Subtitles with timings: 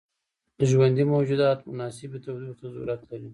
[0.69, 3.29] ژوندي موجودات مناسبې تودوخې ته ضرورت لري.